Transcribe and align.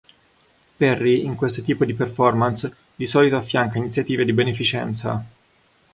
Perry 0.79 1.23
in 1.23 1.35
questo 1.35 1.61
tipo 1.61 1.85
di 1.85 1.93
performance 1.93 2.75
di 2.95 3.05
solito 3.05 3.35
affianca 3.35 3.77
iniziative 3.77 4.25
di 4.25 4.33
beneficenza. 4.33 5.23